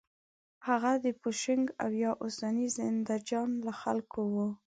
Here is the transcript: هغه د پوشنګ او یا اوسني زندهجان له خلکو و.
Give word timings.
هغه 0.67 0.91
د 1.05 1.07
پوشنګ 1.21 1.65
او 1.83 1.89
یا 2.03 2.11
اوسني 2.23 2.67
زندهجان 2.77 3.49
له 3.65 3.73
خلکو 3.81 4.21
و. 4.33 4.35